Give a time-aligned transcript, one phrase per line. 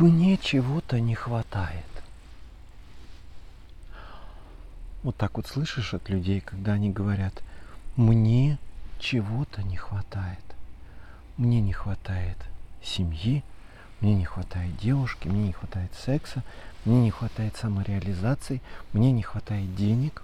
[0.00, 1.84] Мне чего-то не хватает.
[5.02, 7.42] Вот так вот слышишь от людей, когда они говорят,
[7.96, 8.56] мне
[8.98, 10.40] чего-то не хватает.
[11.36, 12.38] Мне не хватает
[12.82, 13.44] семьи,
[14.00, 16.44] мне не хватает девушки, мне не хватает секса,
[16.86, 18.62] мне не хватает самореализации,
[18.94, 20.22] мне не хватает денег.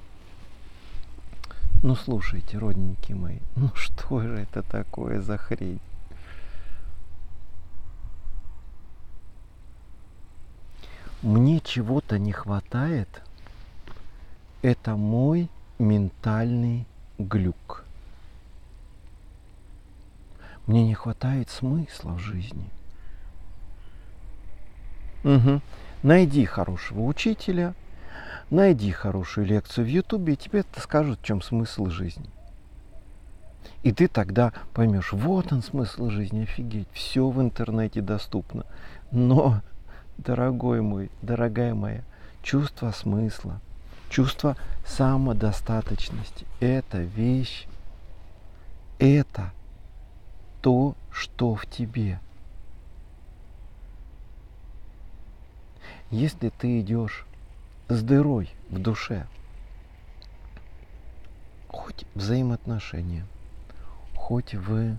[1.82, 5.80] Ну слушайте, родненькие мои, ну что же это такое за хрень?
[11.26, 13.08] Мне чего-то не хватает,
[14.62, 16.86] это мой ментальный
[17.18, 17.84] глюк.
[20.68, 22.70] Мне не хватает смысла в жизни.
[25.24, 25.62] Угу.
[26.04, 27.74] Найди хорошего учителя,
[28.48, 32.30] найди хорошую лекцию в Ютубе, и тебе это скажут, в чем смысл жизни.
[33.82, 38.64] И ты тогда поймешь, вот он смысл жизни, офигеть, все в интернете доступно.
[39.10, 39.60] Но,
[40.18, 42.02] дорогой мой, дорогая моя,
[42.42, 43.60] чувство смысла,
[44.10, 47.66] чувство самодостаточности– это вещь,
[48.98, 49.52] это
[50.62, 52.20] то, что в тебе.
[56.10, 57.26] Если ты идешь
[57.88, 59.26] с дырой в душе,
[61.68, 63.26] хоть взаимоотношения,
[64.14, 64.96] хоть в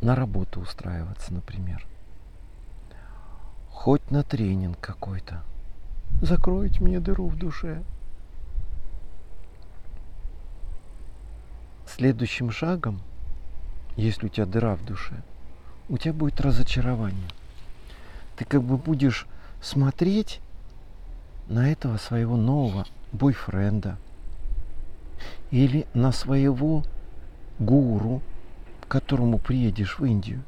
[0.00, 1.86] на работу устраиваться, например,
[3.76, 5.42] хоть на тренинг какой-то,
[6.20, 7.82] закройте мне дыру в душе–
[11.86, 13.00] Следующим шагом,
[13.96, 15.14] если у тебя дыра в душе,
[15.88, 17.30] у тебя будет разочарование.
[18.36, 19.26] Ты как бы будешь
[19.62, 20.40] смотреть
[21.48, 23.96] на этого своего нового бойфренда
[25.50, 26.82] или на своего
[27.58, 28.20] гуру,
[28.82, 30.42] к которому приедешь в Индию,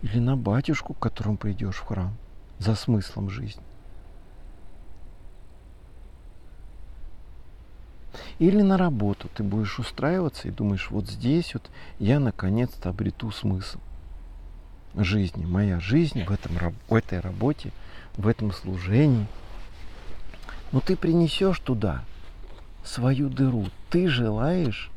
[0.00, 2.16] или на батюшку, к которому придешь в храм
[2.58, 3.62] за смыслом жизни.
[8.38, 13.78] Или на работу ты будешь устраиваться и думаешь, вот здесь вот я наконец-то обрету смысл
[14.96, 15.44] жизни.
[15.44, 16.52] Моя жизнь в, этом,
[16.88, 17.72] в этой работе,
[18.16, 19.26] в этом служении.
[20.72, 22.04] Но ты принесешь туда
[22.84, 23.66] свою дыру.
[23.90, 24.90] Ты желаешь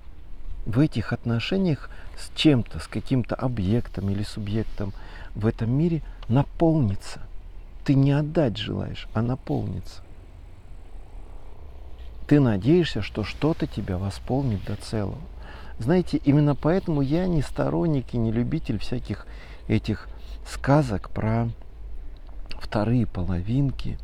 [0.65, 4.93] в этих отношениях с чем-то, с каким-то объектом или субъектом
[5.35, 7.21] в этом мире наполниться.
[7.87, 10.01] Ты не отдать желаешь, а наполниться.
[12.27, 15.21] Ты надеешься, что что-то тебя восполнит до целого.
[15.79, 19.25] Знаете, именно поэтому я не сторонник и не любитель всяких
[19.69, 20.09] этих
[20.45, 21.47] сказок про
[22.59, 23.97] вторые половинки.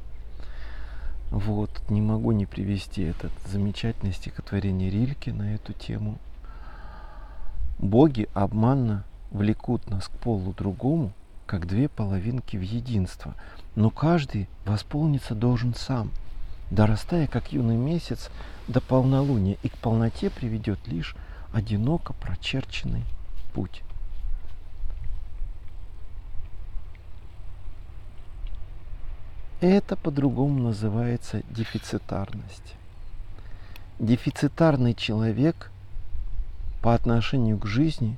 [1.30, 6.20] Вот, не могу не привести это замечательное стихотворение Рильки на эту тему.
[7.80, 11.12] Боги обманно влекут нас к полу другому,
[11.46, 13.36] как две половинки в единство,
[13.76, 16.12] но каждый восполниться должен сам–
[16.74, 18.30] дорастая, как юный месяц,
[18.68, 21.16] до полнолуния, и к полноте приведет лишь
[21.54, 23.04] одиноко прочерченный
[23.54, 23.84] путь.
[29.62, 32.76] Это по-другому называется дефицитарность.
[34.00, 35.72] Дефицитарный человек
[36.82, 38.18] по отношению к жизни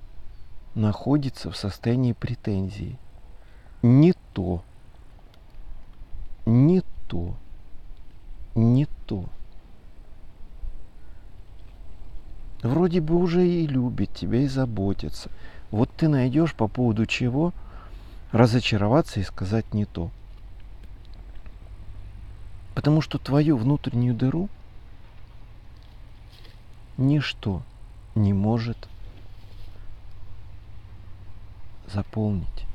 [0.73, 2.97] находится в состоянии претензии.
[3.81, 4.63] Не то,
[6.45, 7.35] не то
[8.55, 9.25] не то.
[12.63, 15.29] Вроде бы уже и любит тебя, и заботится.
[15.71, 17.53] Вот ты найдешь по поводу чего
[18.31, 20.09] разочароваться и сказать не то.
[22.73, 24.49] Потому что твою внутреннюю дыру
[26.97, 27.61] ничто
[28.15, 28.89] не может
[31.87, 32.65] заполнить.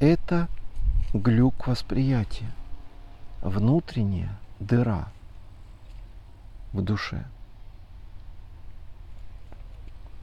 [0.00, 0.48] Это
[1.12, 2.50] глюк восприятия
[3.42, 5.08] внутренняя дыра
[6.72, 7.24] в душе.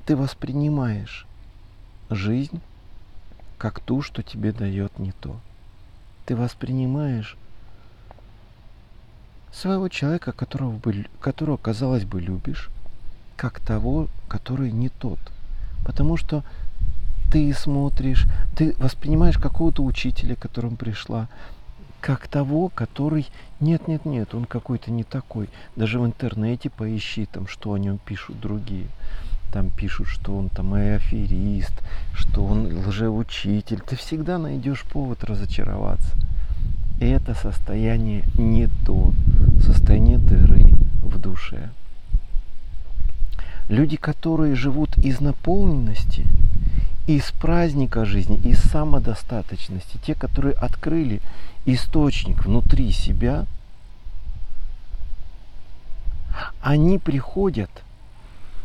[0.06, 1.26] Ты воспринимаешь
[2.10, 2.60] жизнь
[3.58, 5.40] как ту, что тебе дает не то.
[6.26, 7.38] Ты воспринимаешь
[9.54, 12.70] своего человека, которого, бы, которого, казалось бы, любишь,
[13.38, 15.20] как того, который не тот.
[15.86, 16.44] Потому что
[17.32, 21.30] ты смотришь, ты воспринимаешь какого-то учителя, к которому пришла,
[22.02, 23.28] как того, который
[23.62, 25.50] нет, нет, нет, он какой-то не такой.
[25.76, 28.88] Даже в интернете поищи там, что о нем пишут другие.
[29.54, 31.74] Там пишут, что он там и аферист,
[32.14, 33.82] что он лжеучитель.
[33.82, 36.16] Ты всегда найдешь повод разочароваться.
[37.00, 39.14] Это состояние не то,
[39.66, 41.70] состояние дыры в душе.
[43.70, 46.26] Люди, которые живут из наполненности,
[47.16, 51.22] из праздника жизни, из самодостаточности, те, которые открыли
[51.66, 53.46] источник внутри себя,
[56.62, 57.70] они приходят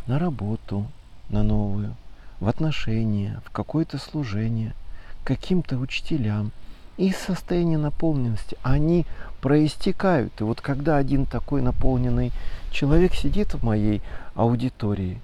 [0.06, 0.86] на работу,
[1.28, 1.96] на новую,
[2.38, 4.74] в отношения, в какое-то служение,
[5.24, 6.52] каким-то учителям.
[6.96, 9.06] И из состояния наполненности они
[9.40, 10.32] проистекают.
[10.40, 12.32] И вот когда один такой наполненный
[12.70, 14.02] человек сидит в моей
[14.34, 15.20] аудитории,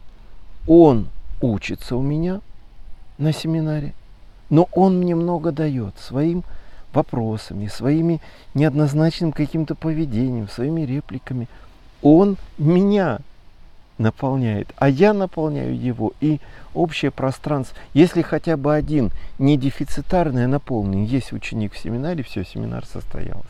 [0.67, 1.09] он
[1.41, 2.41] учится у меня
[3.19, 3.95] на семинаре,
[4.51, 6.45] но он мне много дает своим
[6.93, 8.21] вопросами, своими
[8.55, 11.49] неоднозначным каким-то поведением, своими репликами.
[12.03, 13.21] Он меня
[13.99, 16.13] наполняет, а я наполняю его.
[16.21, 16.41] И
[16.75, 22.45] общее пространство, если хотя бы один не дефицитарный, а наполненный, есть ученик в семинаре, все,
[22.45, 23.49] семинар состоялся.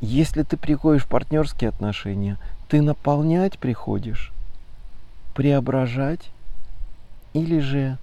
[0.00, 2.38] Если ты приходишь в партнерские отношения,
[2.68, 4.32] ты наполнять приходишь,
[5.34, 6.30] преображать,
[7.32, 7.98] или же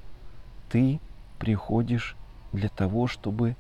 [0.70, 1.00] ты
[1.38, 2.16] приходишь
[2.52, 3.56] для того, чтобы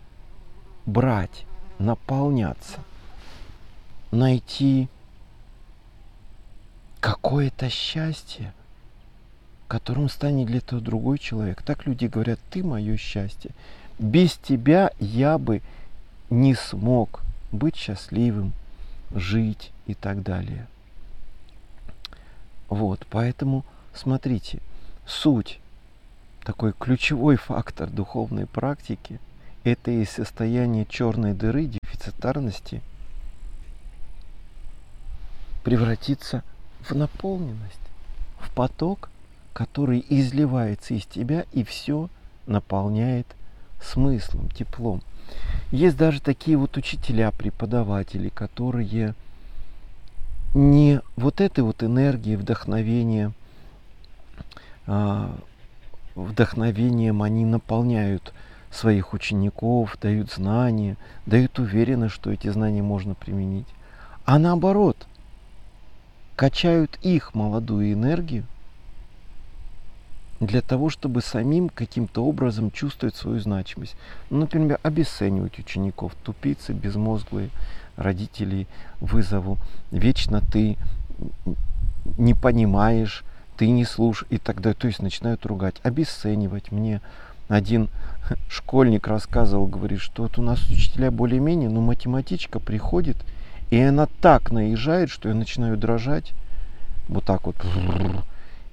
[0.86, 1.46] брать,
[1.78, 2.80] наполняться,
[4.12, 4.88] найти
[7.00, 8.54] какое-то счастье,
[9.68, 11.62] которым станет для этого другой человек.
[11.62, 13.52] Так люди говорят, ты мое счастье.
[14.00, 15.62] Без тебя я бы
[16.30, 17.22] не смог
[17.52, 18.54] быть счастливым,
[19.12, 20.68] жить и так далее.
[22.70, 24.60] Вот, поэтому смотрите,
[25.10, 25.60] суть,
[26.44, 29.20] такой ключевой фактор духовной практики,
[29.64, 32.82] это и состояние черной дыры, дефицитарности,
[35.64, 36.44] превратиться
[36.82, 37.80] в наполненность,
[38.40, 39.10] в поток,
[39.54, 42.10] который изливается из тебя и все
[42.46, 43.28] наполняет
[43.82, 45.02] смыслом, теплом.
[45.72, 49.14] Есть даже такие вот учителя, преподаватели, которые
[50.54, 53.34] не вот этой вот энергии, вдохновения,
[56.16, 58.34] вдохновением они наполняют
[58.72, 63.68] своих учеников, дают знания, дают уверенность, что эти знания можно применить.
[64.26, 65.08] А наоборот,
[66.36, 68.46] качают их молодую энергию
[70.40, 73.96] для того, чтобы самим каким-то образом чувствовать свою значимость.
[74.30, 77.50] Ну, например, обесценивать учеников, тупицы, безмозглые,
[77.98, 78.68] родителей
[79.02, 79.58] вызову.
[79.92, 80.78] Вечно ты
[82.18, 83.24] не понимаешь,
[83.60, 84.78] ты не слушаешь и так далее.
[84.80, 86.72] То есть начинают ругать, обесценивать.
[86.72, 87.02] Мне
[87.48, 87.90] один
[88.50, 93.18] школьник рассказывал, говорит, что вот у нас учителя более-менее, но математичка приходит–
[93.70, 96.34] и она так наезжает, что я начинаю дрожать.
[97.08, 97.56] Вот так вот.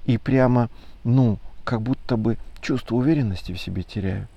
[0.05, 0.69] И прямо,
[1.03, 4.27] ну, как будто бы чувство уверенности в себе теряю.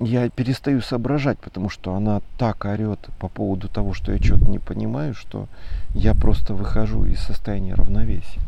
[0.00, 4.58] Я перестаю соображать, потому что она так орет по поводу того, что я что-то не
[4.58, 5.46] понимаю, что
[5.94, 8.40] я просто выхожу из состояния равновесия.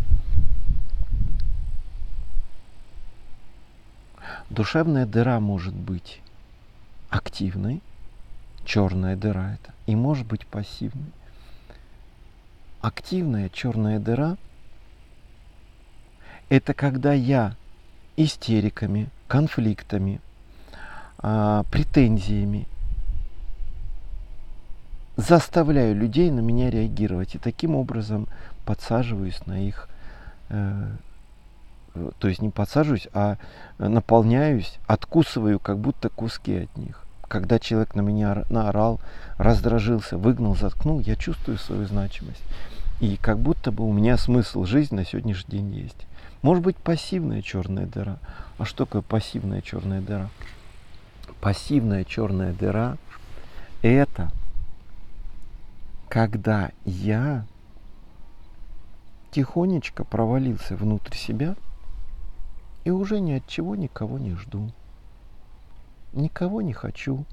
[4.50, 6.20] Душевная дыра может быть
[7.10, 7.80] активной,
[8.64, 11.12] черная дыра это, и может быть пассивной.
[12.80, 14.36] Активная черная дыра–
[16.48, 17.56] это когда я
[18.16, 20.20] истериками, конфликтами,
[21.18, 22.66] а, претензиями
[25.16, 28.28] заставляю людей на меня реагировать и таким образом
[28.64, 29.88] подсаживаюсь на их,
[30.50, 30.90] э,
[32.18, 33.36] то есть не подсаживаюсь, а
[33.78, 37.02] наполняюсь, откусываю как будто куски от них.
[37.28, 39.00] Когда человек на меня наорал,
[39.36, 42.42] раздражился, выгнал, заткнул, я чувствую свою значимость.
[43.00, 46.06] И как будто бы у меня смысл жизни на сегодняшний день есть.
[46.42, 48.18] Может быть пассивная черная дыра.
[48.58, 50.30] А что такое пассивная черная дыра?
[51.40, 52.96] Пассивная черная дыра–
[53.82, 54.30] это
[56.08, 57.44] когда я
[59.30, 61.56] тихонечко провалился внутрь себя
[62.86, 64.70] и уже ни от чего никого не жду.
[66.12, 67.26] Никого не хочу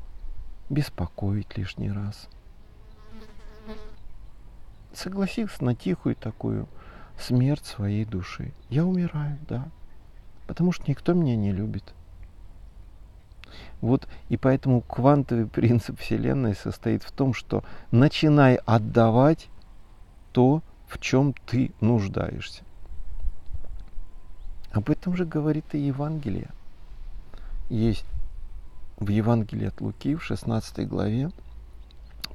[0.70, 2.28] беспокоить лишний раз
[4.94, 6.68] согласился на тихую такую
[7.20, 8.52] смерть своей души.
[8.70, 9.68] Я умираю, да,
[10.48, 11.94] потому что никто меня не любит.
[13.82, 19.50] Вот и поэтому квантовый принцип Вселенной состоит в том, что начинай отдавать
[20.32, 22.64] то, в чем ты нуждаешься.
[24.74, 26.50] Об этом же говорит и Евангелие.
[27.70, 28.06] Есть
[28.98, 31.32] в Евангелии от Луки в 16 главе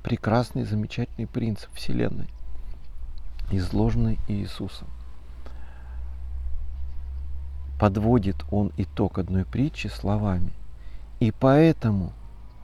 [0.02, 2.28] прекрасный, замечательный принцип Вселенной
[3.50, 4.88] изложенный Иисусом.
[7.78, 10.52] Подводит он итог одной притчи словами.
[11.20, 12.12] И поэтому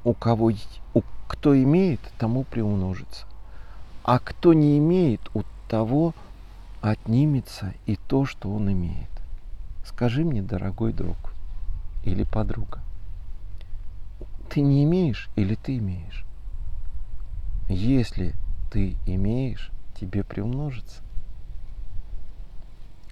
[0.02, 0.52] у кого
[0.92, 3.24] у, кто имеет, тому приумножится.
[4.02, 6.14] А кто не имеет, у того
[6.80, 9.08] отнимется и то, что он имеет.
[9.94, 11.16] Скажи мне, дорогой друг
[12.02, 12.80] или подруга,
[14.50, 16.24] ты не имеешь или ты имеешь?
[17.68, 18.34] Если
[18.72, 21.00] ты имеешь, тебе приумножится.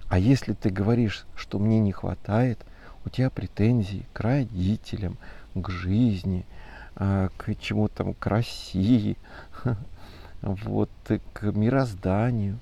[0.09, 2.59] А если ты говоришь, что мне не хватает,
[3.05, 5.17] у тебя претензии к родителям,
[5.55, 6.45] к жизни,
[6.97, 9.15] а, к чему-то, к России,
[10.41, 10.89] вот,
[11.31, 12.59] к мирозданию,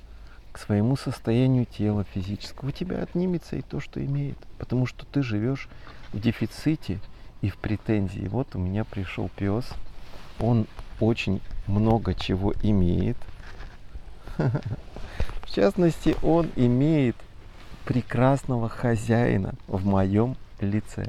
[0.52, 4.38] к своему состоянию тела физического, у тебя отнимется и то, что имеет.
[4.58, 5.70] Потому что ты живешь
[6.12, 7.00] в дефиците
[7.42, 8.28] и в претензии.
[8.28, 9.66] Вот у меня пришел пес,
[10.40, 10.68] он
[11.00, 13.18] очень много чего имеет.
[14.38, 17.16] В частности, он имеет
[17.86, 21.08] прекрасного хозяина в моем лице.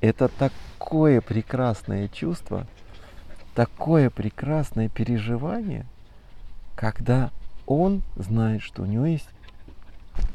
[0.00, 2.66] Это такое прекрасное чувство,
[3.54, 5.84] такое прекрасное переживание,
[6.76, 7.30] когда
[7.66, 9.28] он знает, что у него есть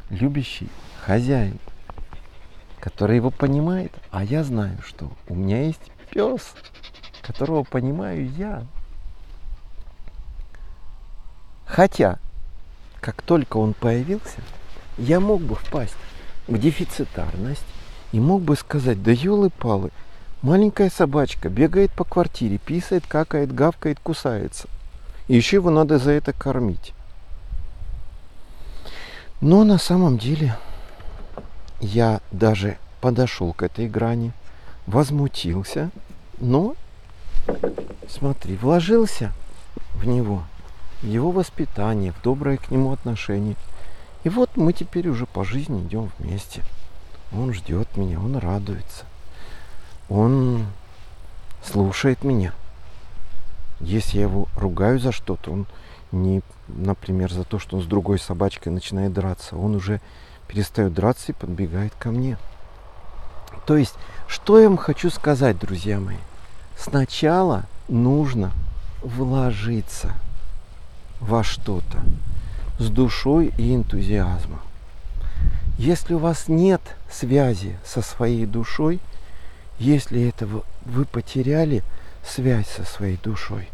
[0.10, 0.70] любящий
[1.06, 1.58] хозяин,
[2.80, 6.54] который его понимает, а я знаю, что у меня есть пес,
[7.22, 8.64] которого понимаю я.
[11.66, 12.20] Хотя,
[13.00, 14.42] как только он появился,
[14.98, 15.96] я мог бы впасть
[16.48, 17.66] в дефицитарность
[18.12, 19.92] и мог бы сказать, да елы-палы,
[20.42, 24.68] маленькая собачка бегает по квартире, писает, какает, гавкает, кусается.
[25.30, 26.94] И еще его надо за это кормить.
[29.42, 30.56] Но на самом деле
[31.80, 34.34] я даже подошел к этой грани,
[34.86, 35.90] возмутился,
[36.40, 36.76] но,
[38.08, 39.34] смотри, вложился
[39.96, 40.44] в него,
[41.02, 43.56] в его воспитание, в доброе к нему отношение.
[44.24, 46.62] И вот мы теперь уже по жизни идем вместе.
[47.34, 49.06] Он ждет меня, он радуется.
[50.08, 50.68] Он
[51.64, 52.54] слушает меня.
[53.80, 55.66] Если я его ругаю за что-то, он
[56.12, 60.02] не, например, за то, что он с другой собачкой начинает драться, он уже
[60.48, 62.38] перестает драться и подбегает ко мне.
[63.66, 63.96] То есть,
[64.28, 66.18] что я вам хочу сказать, друзья мои?
[66.78, 68.52] Сначала нужно
[69.02, 70.14] вложиться
[71.20, 72.02] во что-то
[72.80, 74.62] с душой и энтузиазмом.
[75.78, 79.00] Если у вас нет связи со своей душой,
[79.80, 81.84] если этого вы потеряли
[82.26, 83.70] связь со своей душой,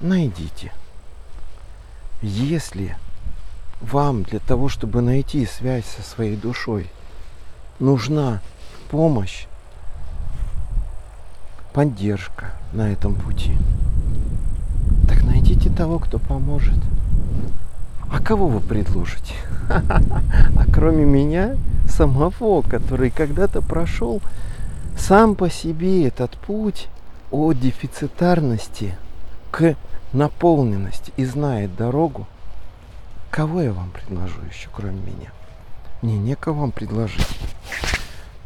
[0.00, 0.72] найдите.
[2.22, 2.96] Если
[3.80, 6.86] вам для того, чтобы найти связь со своей душой,
[7.78, 8.40] нужна
[8.90, 9.46] помощь,
[11.74, 13.52] поддержка на этом пути,
[15.08, 16.78] так найдите того, кто поможет.
[18.10, 19.34] А кого вы предложите?
[19.68, 21.56] А кроме меня,
[21.88, 24.20] самого, который когда-то прошел
[24.96, 26.88] сам по себе этот путь
[27.30, 28.96] от дефицитарности
[29.50, 29.74] к
[30.12, 32.26] наполненности и знает дорогу,
[33.30, 35.30] кого я вам предложу еще, кроме меня?
[36.02, 37.26] Мне некого вам предложить.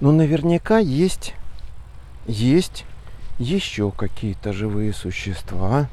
[0.00, 1.35] Но наверняка есть,
[2.26, 2.85] есть
[3.38, 5.88] еще какие-то живые существа,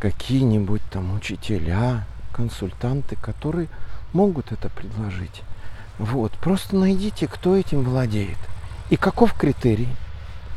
[0.00, 3.68] какие-нибудь там учителя, консультанты, которые
[4.12, 5.42] могут это предложить.
[5.98, 8.38] Вот, просто найдите, кто этим владеет.
[8.90, 9.88] И каков критерий?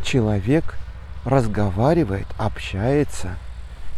[0.03, 0.75] Человек
[1.25, 3.35] разговаривает, общается,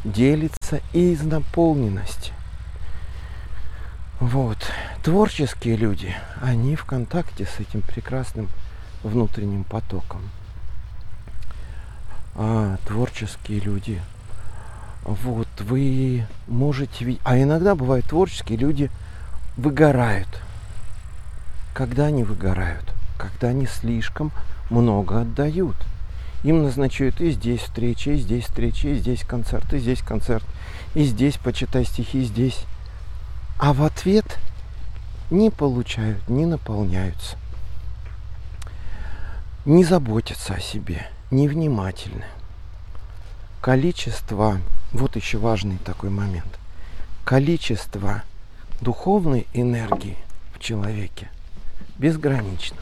[0.04, 2.34] делится из наполненности.
[4.20, 4.58] Вот.
[5.04, 8.50] Творческие люди, они в контакте с этим прекрасным
[9.04, 10.22] внутренним потоком.
[12.36, 14.02] А творческие люди–
[15.04, 17.22] вот, вы можете видеть...
[17.26, 18.90] А иногда бывают творческие люди
[19.58, 20.30] выгорают.
[21.74, 22.86] Когда они выгорают?
[23.18, 24.32] Когда они слишком
[24.70, 25.76] много отдают.
[26.44, 30.46] Им назначают и здесь встречи, и здесь встречи, и здесь концерт, и здесь концерт,
[30.94, 32.66] и здесь почитай стихи, и здесь.
[33.60, 34.40] А в ответ
[35.32, 37.38] не получают, не наполняются.
[39.66, 42.26] Не заботятся о себе, невнимательны.
[43.62, 44.60] Количество
[44.92, 46.60] вот еще важный такой момент.
[47.24, 48.24] Количество
[48.82, 50.18] духовной энергии
[50.54, 51.30] в человеке
[51.98, 52.78] безгранично.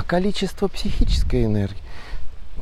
[0.00, 1.76] А количество психической энергии,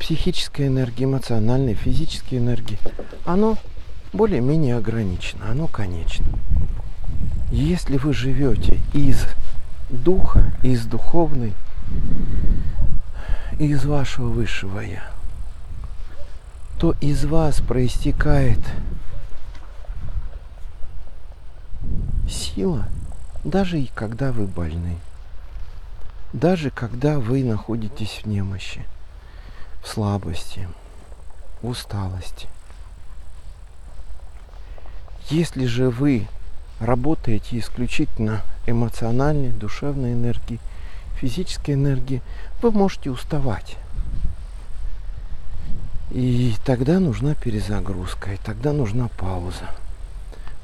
[0.01, 2.81] психической энергии, эмоциональной, физической энергии,
[3.25, 3.57] оно
[4.13, 6.27] более-менее ограничено, оно конечно.
[7.53, 9.25] Если вы живете из
[9.89, 11.53] духа, из духовной,
[13.61, 15.09] из вашего высшего я,
[16.81, 18.59] то из вас проистекает
[22.29, 22.89] сила,
[23.45, 24.97] даже и когда вы больны,
[26.33, 28.85] даже когда вы находитесь в немощи,
[29.83, 30.69] в слабости,
[31.63, 32.49] в усталости.
[35.31, 36.27] Если же вы
[36.81, 40.61] работаете исключительно эмоциональной, душевной энергии,
[41.19, 42.23] физической энергии,
[42.63, 43.77] вы можете уставать.
[46.11, 49.69] И тогда нужна перезагрузка, и тогда нужна пауза.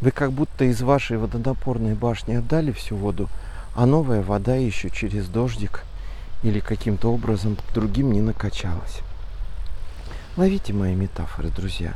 [0.00, 3.28] Вы как будто из вашей водонапорной башни отдали всю воду,
[3.74, 5.84] а новая вода еще через дождик
[6.42, 9.00] или каким-то образом другим не накачалась.
[10.36, 11.94] Ловите мои метафоры, друзья.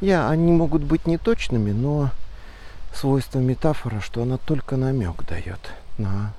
[0.00, 2.10] Я, они могут быть неточными, но
[2.94, 6.32] свойство метафора, что она только намек дает на,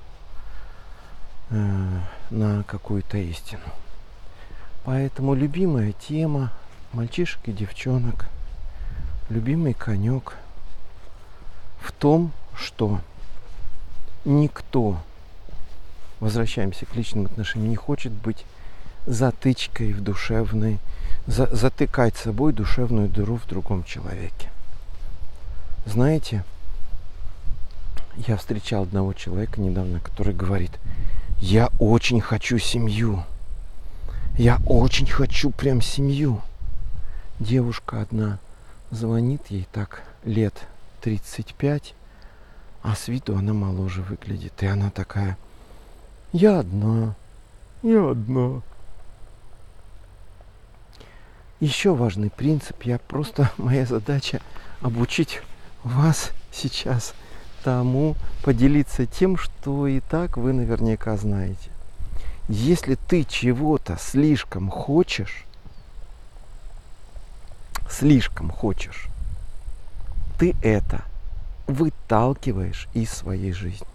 [1.50, 3.62] э, на какую-то истину.
[4.84, 6.52] Поэтому любимая тема
[6.92, 8.26] мальчишек и девчонок,
[9.28, 10.34] любимый конек
[11.80, 13.00] в том, что
[14.24, 14.98] никто,
[16.20, 18.44] возвращаемся к личным отношениям, не хочет быть
[19.06, 20.78] затычкой в душевной,
[21.26, 24.50] за, затыкать собой душевную дыру в другом человеке.
[25.84, 26.44] Знаете,
[28.28, 30.70] я встречал одного человека недавно, который говорит,
[31.38, 33.24] я очень хочу семью.
[34.38, 36.40] Я очень хочу прям семью.
[37.40, 38.38] Девушка одна
[38.90, 40.54] звонит ей так лет
[41.00, 41.94] 35,
[42.82, 44.62] а с виду она моложе выглядит.
[44.62, 45.38] И она такая,
[46.32, 47.14] я одна,
[47.82, 48.62] я одна.
[51.60, 54.40] Еще важный принцип, я просто, моя задача
[54.80, 55.40] обучить
[55.84, 57.14] вас сейчас
[57.62, 61.70] тому, поделиться тем, что и так вы наверняка знаете.
[62.48, 65.44] Если ты чего-то слишком хочешь,
[67.88, 69.06] слишком хочешь,
[70.40, 71.04] ты это
[71.66, 73.86] выталкиваешь из своей жизни.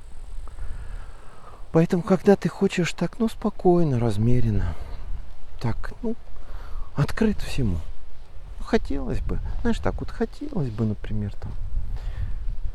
[1.72, 4.74] Поэтому, когда ты хочешь так, ну, спокойно, размеренно,
[5.62, 6.16] так, ну,
[6.96, 7.78] открыт всему.
[8.62, 11.52] Хотелось бы, знаешь, так вот хотелось бы, например, там,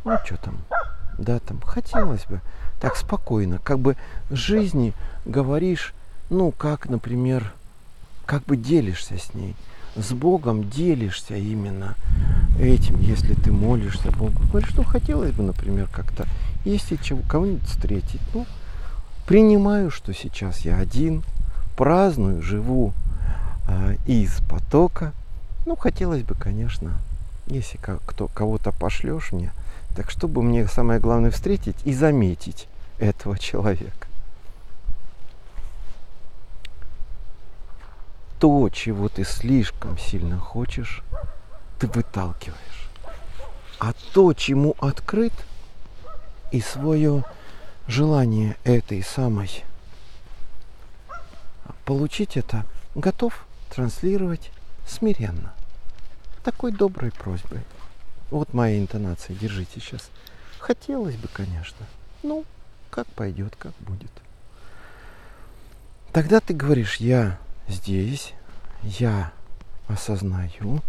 [0.05, 0.59] ну, что там,
[1.18, 2.40] да, там, хотелось бы,
[2.81, 3.96] так спокойно, как бы
[4.31, 5.94] жизни говоришь,
[6.31, 7.52] ну, как, например,
[8.24, 9.55] как бы делишься с ней.
[9.94, 11.96] С Богом делишься именно
[12.59, 14.40] этим, если ты молишься Богу.
[14.50, 16.26] Говоришь, что хотелось бы, например, как-то,
[16.64, 18.20] если чего, кого-нибудь встретить.
[18.33, 18.46] Ну,
[19.26, 21.22] принимаю, что сейчас я один,
[21.76, 22.94] праздную, живу
[23.68, 25.12] э, из потока.
[25.66, 26.92] Ну, хотелось бы, конечно,
[27.46, 29.52] если кто, кого-то пошлешь мне,
[29.94, 32.66] так чтобы мне самое главное встретить и заметить
[32.98, 34.07] этого человека.
[38.42, 41.05] То, чего ты слишком сильно хочешь,
[41.78, 42.88] ты выталкиваешь.
[43.78, 45.33] А то, чему открыт,
[46.50, 47.24] и свое
[47.87, 49.62] желание этой самой
[51.85, 54.50] получить это, готов транслировать
[54.88, 55.55] смиренно.
[56.42, 57.61] Такой доброй просьбой.
[58.33, 60.11] Вот моя интонация, держите сейчас.
[60.59, 61.87] Хотелось бы, конечно.
[62.24, 62.44] Ну,
[62.90, 64.11] как пойдет, как будет.
[66.11, 68.35] Тогда ты говоришь, я здесь,
[68.83, 69.33] я
[69.88, 70.81] осознаю,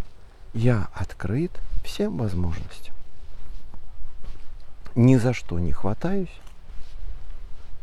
[0.52, 1.52] я открыт
[1.84, 2.94] всем возможностям.
[4.94, 6.40] Ни за что не хватаюсь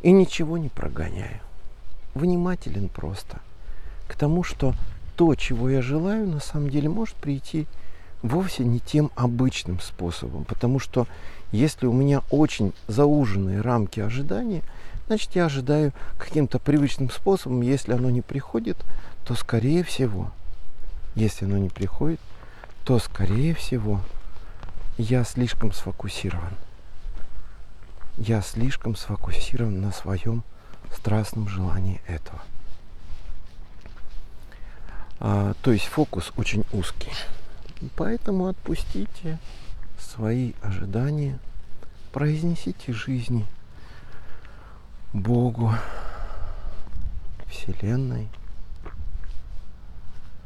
[0.01, 1.39] и ничего не прогоняю.
[2.13, 3.39] Внимателен просто
[4.07, 4.73] к тому, что
[5.15, 7.67] то, чего я желаю, на самом деле может прийти
[8.21, 10.45] вовсе не тем обычным способом.
[10.45, 11.07] Потому что
[11.51, 14.61] если у меня очень зауженные рамки ожидания,
[15.11, 17.63] значит я ожидаю каким-то привычным способом.
[17.63, 18.77] Если оно не приходит,
[19.25, 20.31] то скорее всего,
[21.15, 22.21] если оно не приходит,
[22.85, 23.99] то скорее всего
[24.97, 26.53] я слишком сфокусирован.
[28.15, 30.43] Я слишком сфокусирован на своем
[30.95, 32.41] страстном желании этого.
[35.19, 37.11] А, то есть фокус очень узкий.
[37.97, 39.39] Поэтому отпустите
[39.99, 41.37] свои ожидания,
[42.13, 43.45] произнесите жизни
[45.13, 45.73] Богу,
[47.49, 48.27] Вселенной.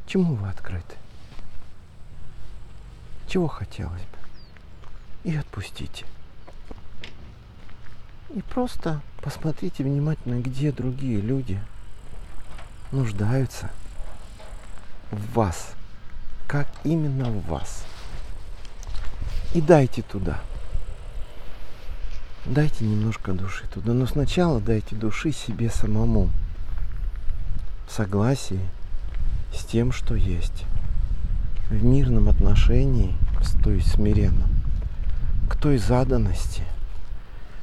[0.08, 0.95] Чему вы открыты?
[3.28, 5.30] Чего хотелось бы?
[5.32, 6.06] И отпустите.
[8.34, 11.60] И просто посмотрите внимательно, где другие люди
[12.91, 13.71] нуждаются
[15.12, 15.73] в вас–
[16.47, 17.84] как именно в вас.
[19.54, 20.39] И дайте туда.
[22.45, 23.93] Дайте немножко души туда.
[23.93, 26.29] Но сначала дайте души себе самому.
[27.88, 28.60] В согласии
[29.53, 30.65] с тем, что есть.
[31.69, 33.15] В мирном отношении,
[33.63, 34.49] то есть смиренном.
[35.49, 36.62] К той заданности,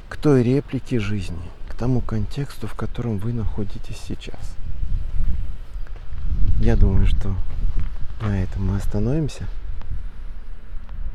[0.09, 4.57] к той реплике жизни, к тому контексту, в котором вы находитесь сейчас.
[6.59, 7.35] Я думаю, что
[8.21, 9.47] на этом мы остановимся.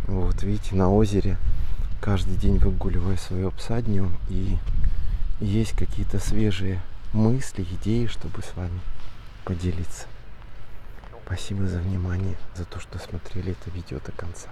[0.08, 1.38] Вот, видите, на озере
[2.01, 4.57] каждый день выгуливаю свою обсадню и
[5.39, 6.81] есть какие-то свежие
[7.13, 8.79] мысли, идеи, чтобы с вами
[9.43, 10.05] поделиться.
[11.25, 14.45] Спасибо за внимание, за то, что смотрели это видео до конца.